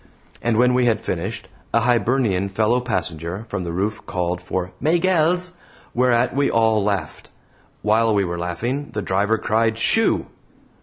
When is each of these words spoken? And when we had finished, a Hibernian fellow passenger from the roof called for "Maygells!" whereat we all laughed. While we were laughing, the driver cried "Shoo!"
And 0.41 0.57
when 0.57 0.73
we 0.73 0.85
had 0.87 0.99
finished, 0.99 1.47
a 1.75 1.81
Hibernian 1.81 2.49
fellow 2.49 2.79
passenger 2.81 3.45
from 3.49 3.63
the 3.63 3.71
roof 3.71 4.03
called 4.07 4.41
for 4.41 4.71
"Maygells!" 4.81 5.53
whereat 5.93 6.35
we 6.35 6.49
all 6.49 6.83
laughed. 6.83 7.29
While 7.83 8.11
we 8.15 8.23
were 8.25 8.39
laughing, 8.39 8.89
the 8.93 9.03
driver 9.03 9.37
cried 9.37 9.77
"Shoo!" 9.77 10.25